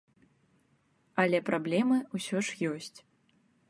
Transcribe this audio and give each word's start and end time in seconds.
Але 1.25 1.43
праблемы 1.51 1.97
ўсё 2.19 2.37
ж 2.49 2.75
ёсць. 2.75 2.95